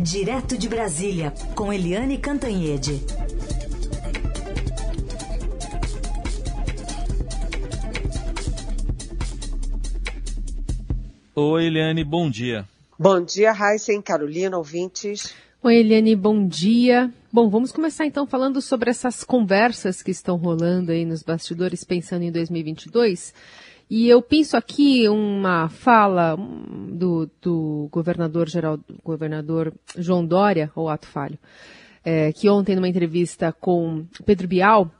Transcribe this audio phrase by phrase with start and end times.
[0.00, 3.04] Direto de Brasília, com Eliane Cantanhede.
[11.34, 12.64] Oi, Eliane, bom dia.
[12.96, 15.34] Bom dia, e Carolina, ouvintes.
[15.60, 17.12] Oi, Eliane, bom dia.
[17.32, 22.22] Bom, vamos começar então falando sobre essas conversas que estão rolando aí nos bastidores, pensando
[22.22, 23.34] em 2022.
[23.90, 31.06] E eu penso aqui uma fala do, do governador geral, governador João Dória, ou ato
[31.06, 31.38] falho,
[32.04, 34.90] é, que ontem numa entrevista com Pedro Bial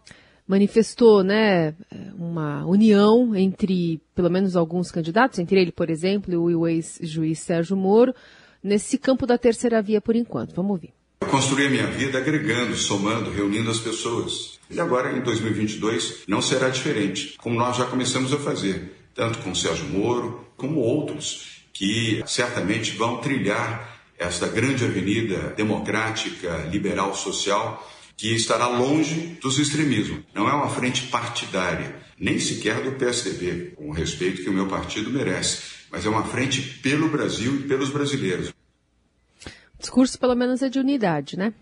[0.47, 1.75] manifestou, né,
[2.19, 7.77] uma união entre pelo menos alguns candidatos, entre ele, por exemplo, e o ex-juiz Sérgio
[7.77, 8.15] Moro,
[8.63, 10.55] nesse campo da terceira via por enquanto.
[10.55, 10.95] Vamos ouvir.
[11.31, 14.58] Construí a minha vida agregando, somando, reunindo as pessoas.
[14.71, 19.55] E agora, em 2022, não será diferente, como nós já começamos a fazer, tanto com
[19.55, 28.35] Sérgio Moro, como outros, que certamente vão trilhar esta grande avenida democrática, liberal, social, que
[28.35, 30.25] estará longe dos extremismos.
[30.35, 34.67] Não é uma frente partidária, nem sequer do PSDB, com o respeito que o meu
[34.67, 38.49] partido merece, mas é uma frente pelo Brasil e pelos brasileiros.
[38.49, 41.55] O discurso, pelo menos, é de unidade, né?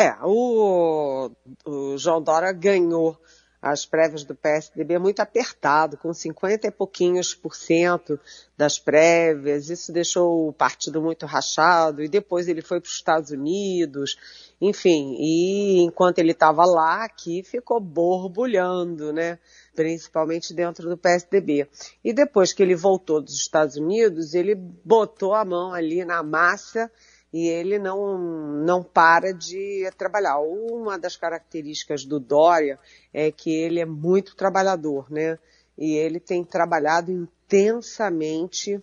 [0.00, 1.28] É, o,
[1.66, 3.18] o João Dória ganhou
[3.60, 8.18] as prévias do PSDB muito apertado, com 50 e pouquinhos por cento
[8.56, 9.68] das prévias.
[9.68, 14.16] Isso deixou o partido muito rachado e depois ele foi para os Estados Unidos,
[14.60, 15.16] enfim.
[15.18, 19.40] E enquanto ele estava lá, aqui ficou borbulhando, né?
[19.74, 21.68] Principalmente dentro do PSDB.
[22.04, 26.88] E depois que ele voltou dos Estados Unidos, ele botou a mão ali na massa
[27.32, 30.38] e ele não, não para de trabalhar.
[30.38, 32.78] Uma das características do Dória
[33.12, 35.38] é que ele é muito trabalhador, né?
[35.76, 38.82] E ele tem trabalhado intensamente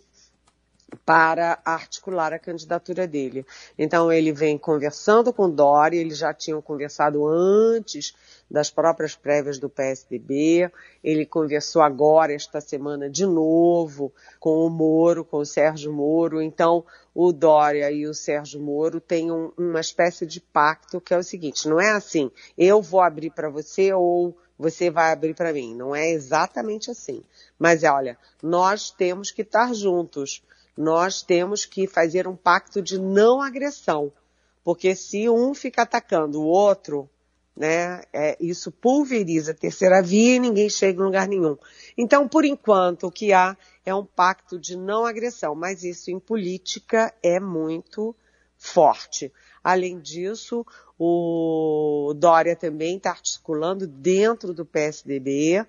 [0.96, 3.46] para articular a candidatura dele.
[3.78, 8.16] Então ele vem conversando com Dória, eles já tinham conversado antes
[8.50, 10.72] das próprias prévias do PSDB,
[11.04, 16.42] ele conversou agora, esta semana, de novo com o Moro, com o Sérgio Moro.
[16.42, 21.18] Então o Dória e o Sérgio Moro têm um, uma espécie de pacto que é
[21.18, 25.54] o seguinte, não é assim, eu vou abrir para você ou você vai abrir para
[25.54, 25.76] mim.
[25.76, 27.24] Não é exatamente assim.
[27.60, 30.44] Mas olha, nós temos que estar juntos
[30.78, 34.12] nós temos que fazer um pacto de não agressão.
[34.64, 37.10] Porque se um fica atacando o outro,
[37.56, 41.56] né, é, isso pulveriza a terceira via e ninguém chega em lugar nenhum.
[41.98, 46.20] Então, por enquanto, o que há é um pacto de não agressão, mas isso em
[46.20, 48.16] política é muito
[48.58, 49.32] forte.
[49.64, 50.66] Além disso,
[50.98, 55.66] o Dória também está articulando dentro do PSDB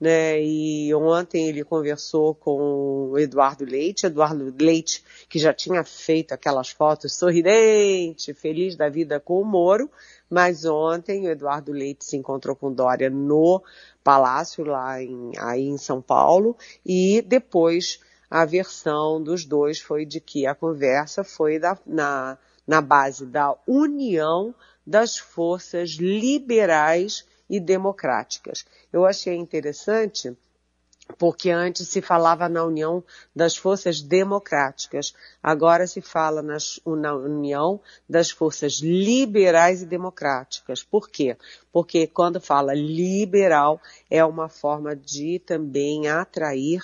[0.00, 0.42] né?
[0.42, 6.70] E ontem ele conversou com o Eduardo Leite, Eduardo Leite, que já tinha feito aquelas
[6.70, 9.90] fotos sorridente, feliz da vida com o Moro,
[10.30, 13.62] mas ontem o Eduardo Leite se encontrou com Dória no
[14.02, 16.56] Palácio, lá em, aí em São Paulo,
[16.86, 18.00] e depois
[18.30, 23.54] a versão dos dois foi de que a conversa foi da, na, na base da
[23.66, 24.54] união
[24.86, 28.64] das forças liberais e democráticas.
[28.92, 30.34] Eu achei interessante
[31.18, 33.02] porque antes se falava na união
[33.34, 35.12] das forças democráticas,
[35.42, 40.84] agora se fala nas, na união das forças liberais e democráticas.
[40.84, 41.36] Por quê?
[41.72, 46.80] Porque quando fala liberal é uma forma de também atrair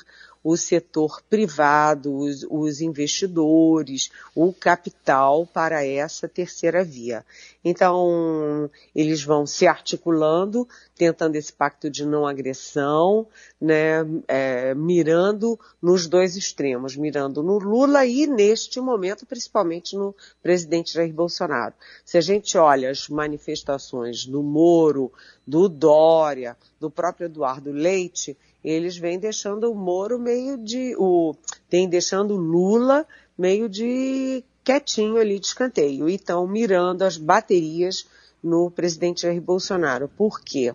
[0.49, 7.27] o setor privado, os, os, investidores, o capital para essa terceira via.
[7.69, 13.27] Então, eles vão se articulando, tentando esse pacto de não agressão,
[13.61, 20.95] né, é, mirando nos dois extremos, mirando no Lula e, neste momento, principalmente no presidente
[20.95, 21.75] Jair Bolsonaro.
[22.05, 25.13] Se a gente olha as manifestações do Moro,
[25.45, 31.35] do Dória, do próprio Eduardo Leite, eles vêm deixando o Moro meio de, o,
[31.69, 33.05] tem deixando Lula
[33.37, 38.05] meio de quietinho ali de escanteio e estão mirando as baterias
[38.43, 40.09] no presidente Jair Bolsonaro.
[40.09, 40.75] Por quê?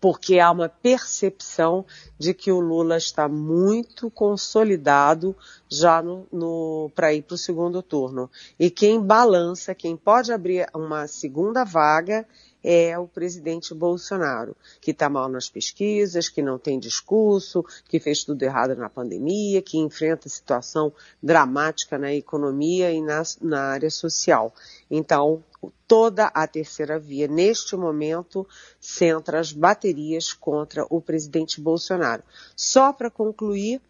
[0.00, 1.86] Porque há uma percepção
[2.18, 5.34] de que o Lula está muito consolidado
[5.68, 8.28] já no, no para ir para o segundo turno.
[8.58, 12.26] E quem balança, quem pode abrir uma segunda vaga
[12.62, 18.24] é o presidente Bolsonaro, que está mal nas pesquisas, que não tem discurso, que fez
[18.24, 24.52] tudo errado na pandemia, que enfrenta situação dramática na economia e na, na área social.
[24.90, 25.42] Então,
[25.86, 28.46] toda a terceira via, neste momento,
[28.80, 32.22] centra as baterias contra o presidente Bolsonaro.
[32.56, 33.80] Só para concluir,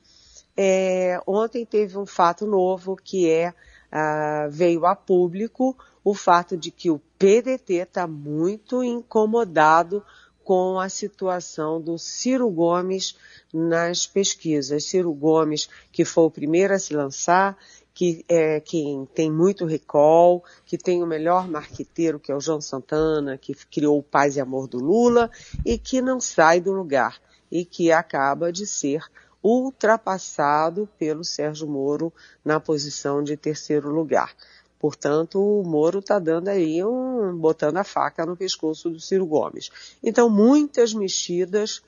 [0.57, 3.51] é, ontem teve um fato novo que é
[3.93, 5.77] uh, veio a público
[6.09, 10.03] o fato de que o PDT está muito incomodado
[10.43, 13.15] com a situação do Ciro Gomes
[13.53, 14.85] nas pesquisas.
[14.85, 17.59] Ciro Gomes, que foi o primeiro a se lançar,
[17.93, 22.63] que é quem tem muito recall, que tem o melhor marqueteiro, que é o João
[22.63, 25.31] Santana, que criou o Paz e Amor do Lula,
[25.63, 27.21] e que não sai do lugar,
[27.53, 29.05] e que acaba de ser
[29.43, 32.13] ultrapassado pelo Sérgio Moro
[32.45, 34.35] na posição de terceiro lugar.
[34.79, 39.71] Portanto, o Moro está dando aí um, botando a faca no pescoço do Ciro Gomes.
[40.03, 41.83] Então, muitas mexidas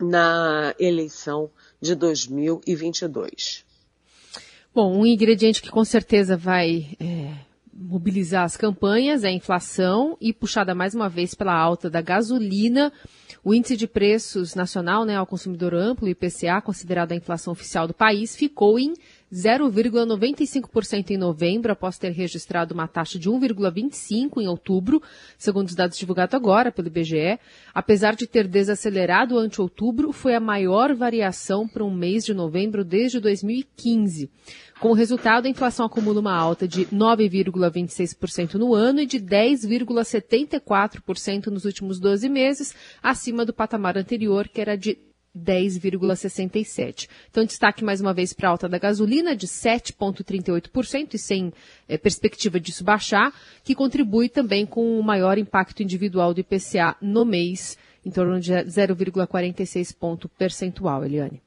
[0.00, 1.50] na eleição
[1.80, 3.64] de 2022.
[4.74, 7.34] Bom, um ingrediente que com certeza vai é,
[7.72, 12.92] mobilizar as campanhas é a inflação e puxada mais uma vez pela alta da gasolina.
[13.42, 17.94] O índice de preços nacional né, ao consumidor amplo, IPCA, considerado a inflação oficial do
[17.94, 18.94] país, ficou em
[19.32, 25.00] 0,95% em novembro, após ter registrado uma taxa de 1,25% em outubro,
[25.38, 27.38] segundo os dados divulgados agora pelo IBGE.
[27.72, 32.84] Apesar de ter desacelerado ante outubro, foi a maior variação para um mês de novembro
[32.84, 34.28] desde 2015.
[34.80, 41.46] Com o resultado, a inflação acumula uma alta de 9,26% no ano e de 10,74%
[41.46, 44.98] nos últimos 12 meses, acima do patamar anterior, que era de
[45.36, 47.08] 10,67.
[47.30, 51.52] Então, destaque mais uma vez para a alta da gasolina, de 7,38%, e sem
[51.88, 53.32] é, perspectiva disso baixar,
[53.62, 58.52] que contribui também com o maior impacto individual do IPCA no mês, em torno de
[58.52, 61.40] 0,46 ponto percentual, Eliane.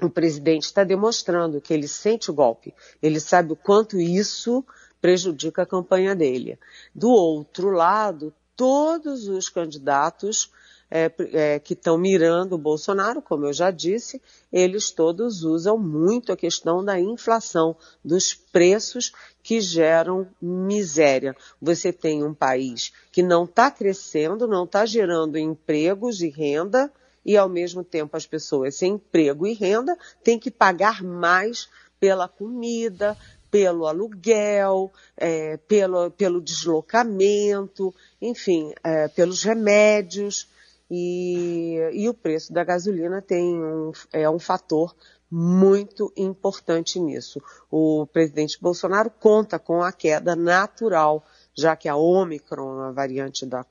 [0.00, 2.72] o presidente está demonstrando que ele sente o golpe.
[3.02, 4.64] Ele sabe o quanto isso
[5.00, 6.58] prejudica a campanha dele.
[6.94, 10.52] Do outro lado, todos os candidatos
[10.90, 14.22] é, é, que estão mirando o Bolsonaro, como eu já disse,
[14.52, 19.12] eles todos usam muito a questão da inflação, dos preços
[19.42, 21.36] que geram miséria.
[21.60, 26.90] Você tem um país que não está crescendo, não está gerando empregos e renda,
[27.24, 31.68] e ao mesmo tempo as pessoas sem emprego e renda têm que pagar mais
[31.98, 33.16] pela comida,
[33.50, 40.48] pelo aluguel, é, pelo, pelo deslocamento, enfim, é, pelos remédios.
[40.90, 44.94] E, e, o preço da gasolina tem um, é um fator
[45.30, 47.42] muito importante nisso.
[47.70, 53.64] O presidente Bolsonaro conta com a queda natural, já que a Omicron, a variante da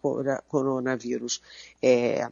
[0.47, 1.41] coronavírus,
[1.81, 2.29] é,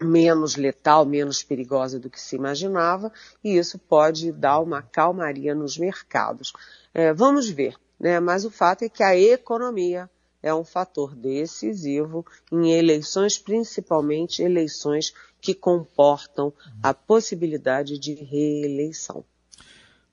[0.00, 5.78] menos letal, menos perigosa do que se imaginava, e isso pode dar uma calmaria nos
[5.78, 6.52] mercados.
[6.92, 8.18] É, vamos ver, né?
[8.18, 10.10] mas o fato é que a economia
[10.42, 16.52] é um fator decisivo em eleições, principalmente eleições que comportam
[16.82, 19.24] a possibilidade de reeleição.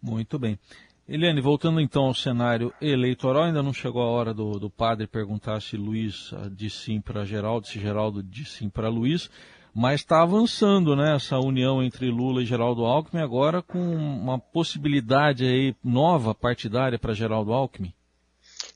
[0.02, 0.60] Muito bem.
[1.08, 5.62] Eliane, voltando então ao cenário eleitoral, ainda não chegou a hora do, do padre perguntar
[5.62, 9.30] se Luiz ah, disse sim para Geraldo, se Geraldo disse sim para Luiz,
[9.72, 15.46] mas está avançando né, essa união entre Lula e Geraldo Alckmin agora com uma possibilidade
[15.46, 17.94] aí nova partidária para Geraldo Alckmin.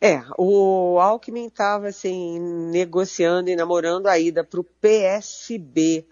[0.02, 6.08] É, o Alckmin estava assim negociando e namorando a ida para o PSB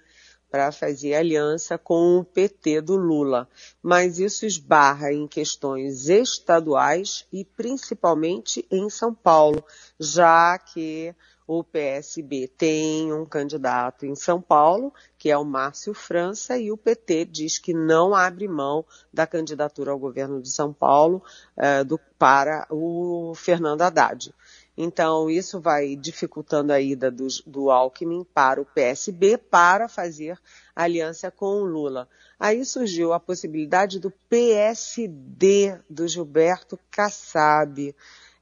[0.52, 3.50] para fazer aliança com o PT do Lula,
[3.82, 9.64] mas isso esbarra em questões estaduais e principalmente em São Paulo,
[9.98, 11.16] já que
[11.48, 16.78] o PSB tem um candidato em São Paulo, que é o Márcio França, e o
[16.78, 21.24] PT diz que não abre mão da candidatura ao governo de São Paulo
[21.56, 24.36] uh, do, para o Fernando Haddad.
[24.76, 30.38] Então, isso vai dificultando a ida do, do Alckmin para o PSB para fazer
[30.76, 32.08] aliança com o Lula.
[32.40, 37.96] Aí surgiu a possibilidade do PSD, do Gilberto Kassab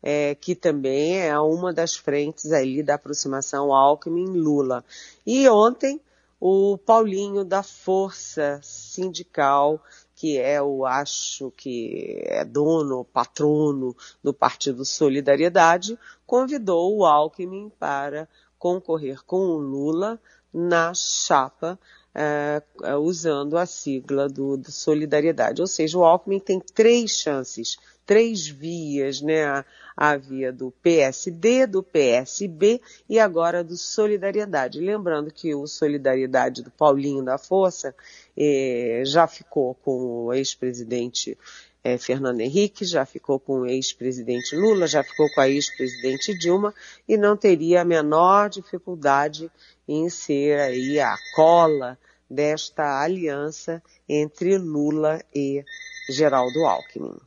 [0.07, 4.85] é, que também é uma das frentes ali da aproximação Alckmin-Lula.
[5.25, 5.99] E ontem,
[6.39, 9.81] o Paulinho da Força Sindical,
[10.13, 15.97] que é o, acho que é dono, patrono do Partido Solidariedade,
[16.27, 20.21] convidou o Alckmin para concorrer com o Lula
[20.53, 21.79] na chapa
[22.13, 22.61] é,
[23.01, 25.61] usando a sigla do, do, Solidariedade.
[25.61, 29.43] Ou seja, o Alckmin tem três chances, três vias, né?
[29.45, 34.79] A, a via do PSD, do PSB e agora do Solidariedade.
[34.79, 37.95] Lembrando que o Solidariedade do Paulinho da Força
[38.37, 41.37] eh, já ficou com o ex-presidente
[41.81, 46.73] eh, Fernando Henrique, já ficou com o ex-presidente Lula, já ficou com a ex-presidente Dilma
[47.07, 49.49] e não teria a menor dificuldade
[49.87, 51.97] em ser aí a cola
[52.29, 55.63] desta aliança entre Lula e
[56.09, 57.17] Geraldo Alckmin.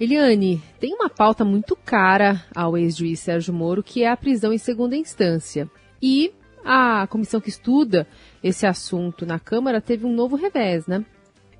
[0.00, 4.58] Eliane, tem uma pauta muito cara ao ex-juiz Sérgio Moro, que é a prisão em
[4.58, 5.68] segunda instância.
[6.00, 6.32] E
[6.64, 8.06] a comissão que estuda
[8.42, 11.04] esse assunto na Câmara teve um novo revés, né?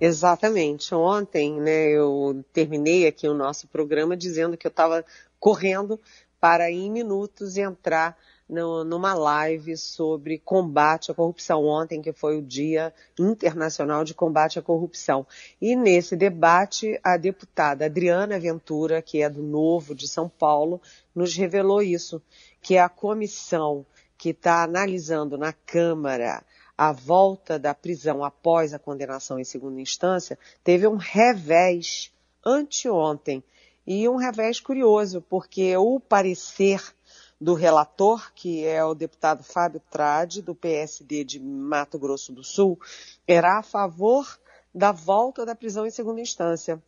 [0.00, 0.94] Exatamente.
[0.94, 5.04] Ontem, né, eu terminei aqui o nosso programa dizendo que eu estava
[5.40, 5.98] correndo
[6.40, 8.16] para em minutos entrar
[8.48, 14.58] no, numa live sobre combate à corrupção ontem, que foi o Dia Internacional de Combate
[14.58, 15.26] à Corrupção.
[15.60, 20.80] E nesse debate, a deputada Adriana Ventura, que é do Novo de São Paulo,
[21.14, 22.22] nos revelou isso,
[22.62, 23.84] que a comissão
[24.16, 26.42] que está analisando na Câmara
[26.76, 32.12] a volta da prisão após a condenação em segunda instância teve um revés
[32.46, 33.42] anteontem.
[33.84, 36.94] E um revés curioso, porque o parecer
[37.40, 42.78] do relator, que é o deputado Fábio Trade, do PSD de Mato Grosso do Sul,
[43.26, 44.38] era a favor
[44.74, 46.82] da volta da prisão em segunda instância.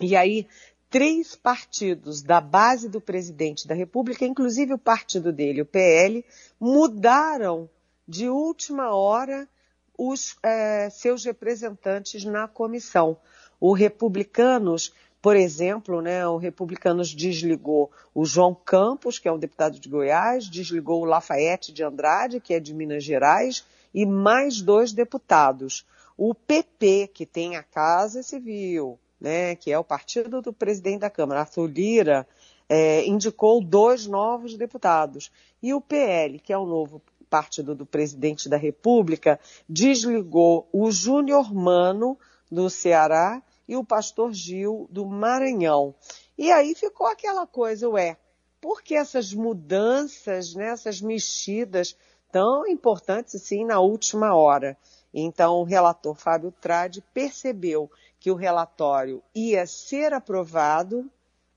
[0.00, 0.46] E aí,
[0.88, 6.24] três partidos da base do presidente da República, inclusive o partido dele, o PL,
[6.60, 7.68] mudaram
[8.06, 9.48] de última hora
[9.98, 13.16] os é, seus representantes na comissão.
[13.60, 14.92] O Republicanos
[15.24, 20.50] por exemplo, né, o Republicanos desligou o João Campos, que é um deputado de Goiás,
[20.50, 23.64] desligou o Lafayette de Andrade, que é de Minas Gerais,
[23.94, 25.86] e mais dois deputados.
[26.14, 31.08] O PP, que tem a Casa Civil, né, que é o partido do presidente da
[31.08, 32.28] Câmara, Arthur Lira,
[32.68, 35.32] é, indicou dois novos deputados.
[35.62, 37.00] E o PL, que é o novo
[37.30, 42.18] partido do presidente da República, desligou o Júnior Mano,
[42.52, 45.94] do Ceará, e o pastor Gil do Maranhão.
[46.36, 48.16] E aí ficou aquela coisa, ué,
[48.60, 51.96] por que essas mudanças, né, essas mexidas
[52.32, 54.76] tão importantes assim na última hora?
[55.12, 61.08] Então o relator Fábio Trade percebeu que o relatório ia ser aprovado,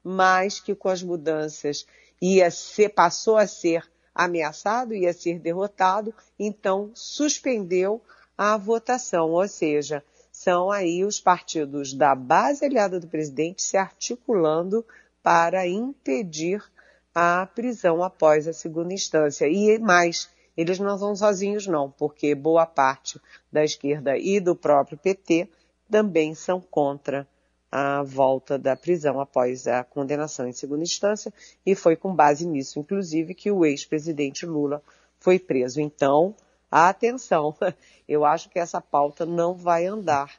[0.04, 1.86] mas que com as mudanças
[2.22, 8.02] ia ser, passou a ser ameaçado, ia ser derrotado, então suspendeu
[8.38, 10.04] a votação, ou seja,
[10.48, 14.86] são aí os partidos da base aliada do presidente se articulando
[15.22, 16.64] para impedir
[17.14, 19.46] a prisão após a segunda instância.
[19.46, 23.20] E mais, eles não são sozinhos não, porque boa parte
[23.52, 25.50] da esquerda e do próprio PT
[25.92, 27.28] também são contra
[27.70, 31.34] a volta da prisão após a condenação em segunda instância
[31.66, 34.82] e foi com base nisso, inclusive, que o ex-presidente Lula
[35.20, 35.82] foi preso.
[35.82, 36.34] Então,
[36.70, 37.56] Atenção,
[38.08, 40.32] eu acho que essa pauta não vai andar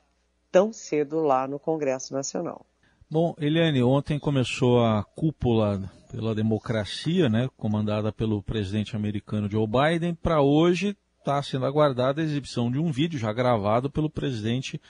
[0.51, 2.65] tão cedo lá no Congresso Nacional.
[3.11, 10.15] Bom, Eliane, ontem começou a cúpula pela democracia, né, comandada pelo presidente americano Joe Biden.
[10.15, 14.81] Para hoje está sendo aguardada a exibição de um vídeo já gravado pelo presidente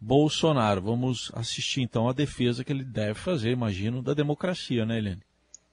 [0.00, 0.82] Bolsonaro.
[0.82, 5.22] Vamos assistir então a defesa que ele deve fazer, imagino, da democracia, né, Eliane?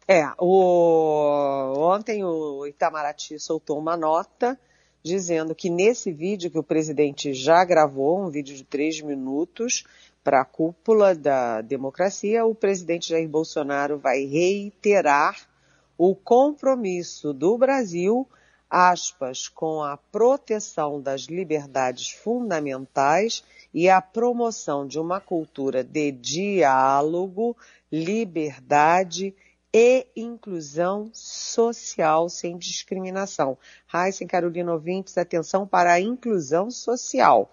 [0.07, 1.73] É, o...
[1.77, 4.59] ontem o Itamaraty soltou uma nota
[5.03, 9.83] dizendo que nesse vídeo que o presidente já gravou, um vídeo de três minutos,
[10.23, 15.35] para a cúpula da democracia, o presidente Jair Bolsonaro vai reiterar
[15.97, 18.27] o compromisso do Brasil,
[18.69, 27.55] aspas, com a proteção das liberdades fundamentais e a promoção de uma cultura de diálogo,
[27.91, 29.33] liberdade
[29.73, 33.57] e inclusão social sem discriminação.
[33.85, 37.51] Raíssa e Carolina Ouvintes, atenção para a inclusão social.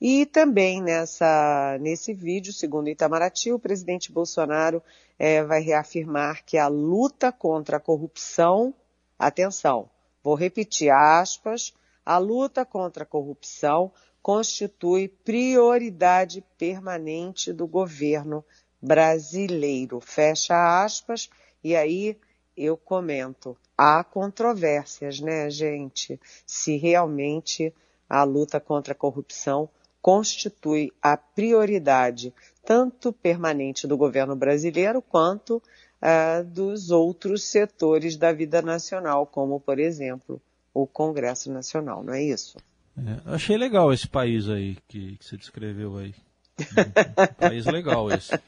[0.00, 4.82] E também nessa, nesse vídeo, segundo Itamaraty, o presidente Bolsonaro
[5.18, 8.74] é, vai reafirmar que a luta contra a corrupção,
[9.18, 9.90] atenção,
[10.24, 11.74] vou repetir aspas,
[12.04, 18.42] a luta contra a corrupção constitui prioridade permanente do governo
[18.80, 20.00] brasileiro.
[20.00, 21.28] Fecha aspas,
[21.62, 22.16] e aí
[22.56, 23.56] eu comento.
[23.76, 26.20] Há controvérsias, né, gente?
[26.46, 27.72] Se realmente
[28.08, 29.68] a luta contra a corrupção
[30.02, 38.62] constitui a prioridade tanto permanente do governo brasileiro quanto uh, dos outros setores da vida
[38.62, 40.40] nacional, como, por exemplo,
[40.72, 42.58] o Congresso Nacional, não é isso?
[42.96, 46.14] É, achei legal esse país aí que, que você descreveu aí.
[46.60, 48.32] Um, um país legal esse.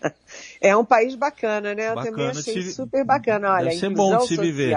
[0.60, 1.90] É um país bacana, né?
[1.90, 2.72] Eu bacana também achei se...
[2.72, 3.52] super bacana.
[3.52, 4.76] Olha, Deve inclusão bom de se social, viver.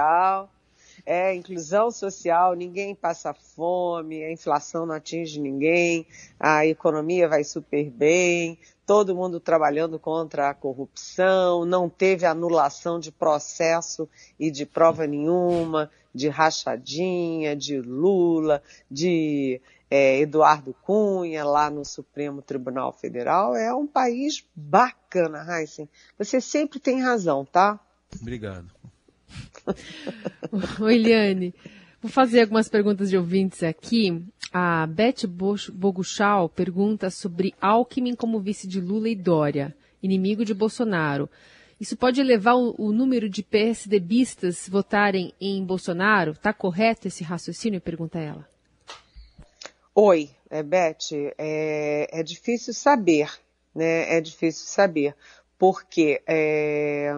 [1.05, 6.07] É, inclusão social, ninguém passa fome, a inflação não atinge ninguém,
[6.39, 13.11] a economia vai super bem, todo mundo trabalhando contra a corrupção, não teve anulação de
[13.11, 19.61] processo e de prova nenhuma, de rachadinha, de Lula, de
[19.95, 23.55] é, Eduardo Cunha lá no Supremo Tribunal Federal.
[23.55, 25.87] É um país bacana, Heisen.
[26.19, 27.79] Você sempre tem razão, tá?
[28.21, 28.69] Obrigado.
[30.81, 31.55] Oi, Eliane.
[32.01, 34.21] Vou fazer algumas perguntas de ouvintes aqui.
[34.51, 39.73] A Beth Boguchal pergunta sobre Alckmin como vice de Lula e Dória,
[40.03, 41.29] inimigo de Bolsonaro.
[41.79, 46.31] Isso pode elevar o, o número de PSDBistas votarem em Bolsonaro?
[46.31, 47.79] Está correto esse raciocínio?
[47.79, 48.54] Pergunta ela.
[49.97, 51.33] Oi, é, Beth.
[51.37, 53.31] É, é difícil saber,
[53.73, 54.17] né?
[54.17, 55.15] É difícil saber.
[55.57, 57.13] Porque é,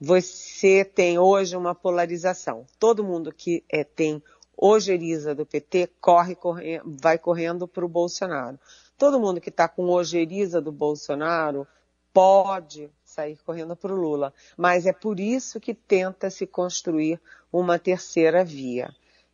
[0.00, 2.64] você tem hoje uma polarização.
[2.78, 4.22] Todo mundo que é, tem
[4.56, 8.58] ojeriza do PT corre, corre vai correndo para o Bolsonaro.
[8.96, 11.66] Todo mundo que está com ojeriza do Bolsonaro
[12.14, 14.32] pode sair correndo para o Lula.
[14.56, 17.20] Mas é por isso que tenta se construir
[17.52, 18.90] uma terceira via.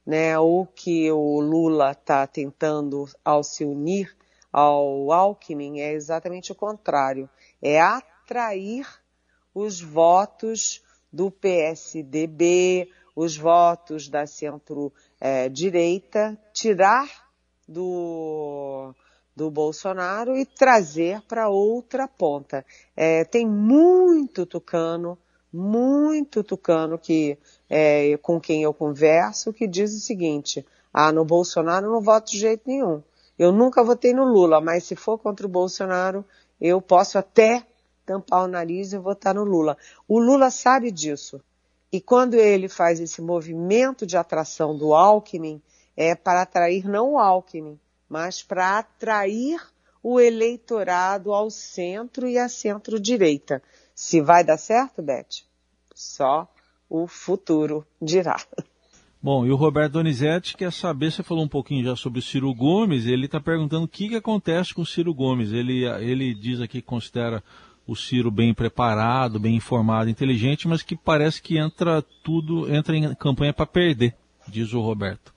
[0.09, 0.37] Né?
[0.39, 4.17] O que o Lula está tentando ao se unir
[4.51, 7.29] ao Alckmin é exatamente o contrário.
[7.61, 8.89] É atrair
[9.55, 17.29] os votos do PSDB, os votos da centro-direita, tirar
[17.69, 18.95] do,
[19.37, 22.65] do Bolsonaro e trazer para outra ponta.
[22.97, 25.19] É, tem muito tucano,
[25.53, 31.87] muito tucano que, é, com quem eu converso que diz o seguinte, ah, no Bolsonaro
[31.87, 33.03] eu não voto de jeito nenhum.
[33.39, 36.25] Eu nunca votei no Lula, mas se for contra o Bolsonaro,
[36.61, 37.65] eu posso até
[38.05, 39.77] tampar o nariz e votar no Lula.
[40.09, 41.41] O Lula sabe disso.
[41.93, 45.63] E quando ele faz esse movimento de atração do Alckmin,
[45.97, 49.61] é para atrair não o Alckmin, mas para atrair
[50.11, 53.63] o eleitorado ao centro e à centro-direita.
[53.95, 55.45] Se vai dar certo, Beth?
[55.95, 56.51] Só
[56.89, 58.41] o futuro dirá.
[59.23, 62.55] Bom, e o Roberto Donizete quer saber, você falou um pouquinho já sobre o Ciro
[62.55, 65.53] Gomes, ele está perguntando o que, que acontece com o Ciro Gomes.
[65.53, 67.45] Ele, ele diz aqui que considera
[67.87, 73.15] o Ciro bem preparado, bem informado, inteligente, mas que parece que entra tudo, entra em
[73.15, 74.17] campanha para perder,
[74.47, 75.35] diz o Roberto.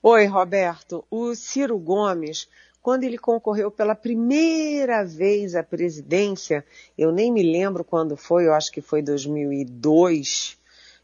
[0.00, 1.04] Oi, Roberto.
[1.10, 2.48] O Ciro Gomes,
[2.82, 6.64] quando ele concorreu pela primeira vez à presidência,
[6.98, 10.58] eu nem me lembro quando foi, eu acho que foi 2002,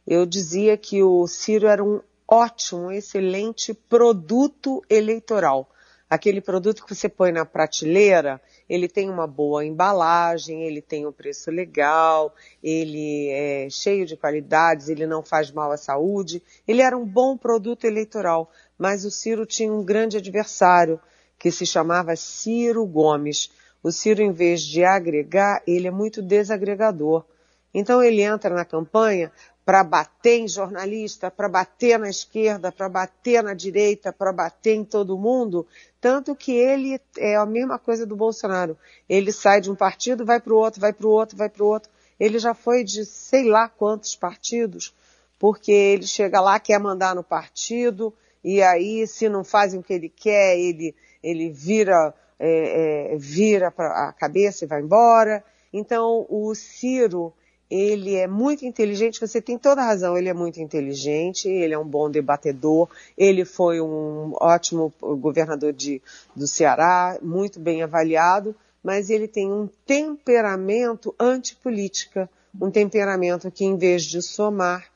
[0.06, 5.70] eu dizia que o Ciro era um ótimo, excelente produto eleitoral.
[6.10, 11.12] Aquele produto que você põe na prateleira ele tem uma boa embalagem, ele tem um
[11.12, 16.42] preço legal, ele é cheio de qualidades, ele não faz mal à saúde.
[16.66, 21.00] Ele era um bom produto eleitoral, mas o Ciro tinha um grande adversário
[21.38, 23.50] que se chamava Ciro Gomes.
[23.82, 27.24] O Ciro, em vez de agregar, ele é muito desagregador.
[27.72, 29.30] Então ele entra na campanha
[29.64, 34.82] para bater em jornalista, para bater na esquerda, para bater na direita, para bater em
[34.82, 35.66] todo mundo,
[36.00, 38.78] tanto que ele é a mesma coisa do Bolsonaro.
[39.06, 41.62] Ele sai de um partido, vai para o outro, vai para o outro, vai para
[41.62, 41.90] o outro.
[42.18, 44.94] Ele já foi de sei lá quantos partidos,
[45.38, 49.92] porque ele chega lá, quer mandar no partido, e aí, se não fazem o que
[49.92, 50.94] ele quer, ele,
[51.28, 55.44] ele vira, é, é, vira a cabeça e vai embora.
[55.72, 57.32] Então, o Ciro,
[57.70, 61.78] ele é muito inteligente, você tem toda a razão, ele é muito inteligente, ele é
[61.78, 66.00] um bom debatedor, ele foi um ótimo governador de,
[66.34, 73.76] do Ceará, muito bem avaliado, mas ele tem um temperamento antipolítica, um temperamento que, em
[73.76, 74.86] vez de somar,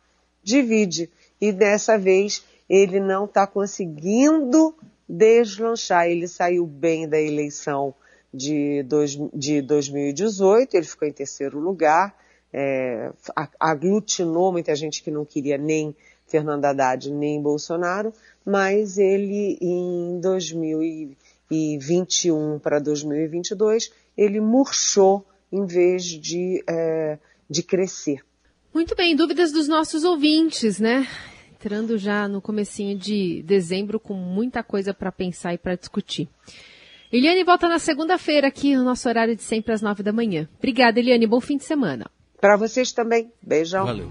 [0.43, 1.11] divide.
[1.39, 4.75] E dessa vez ele não está conseguindo
[5.13, 6.09] deslanchar.
[6.09, 7.95] Ele saiu bem da eleição
[8.33, 12.17] de, dois, de 2018, ele ficou em terceiro lugar,
[12.53, 13.13] é,
[13.61, 15.95] aglutinou muita gente que não queria nem
[16.27, 26.65] Fernando Haddad nem Bolsonaro, mas ele em 2021 para 2022 ele murchou em vez de,
[26.67, 28.25] é, de crescer.
[28.73, 31.07] Muito bem, dúvidas dos nossos ouvintes, né?
[31.63, 36.29] Entrando já no comecinho de dezembro com muita coisa para pensar e para discutir.
[37.13, 40.49] Eliane volta na segunda-feira aqui no nosso horário de sempre às nove da manhã.
[40.59, 41.25] Obrigada, Eliane.
[41.25, 42.11] Bom fim de semana.
[42.41, 43.31] Para vocês também.
[43.41, 43.87] Beijão.
[43.87, 44.11] Valeu.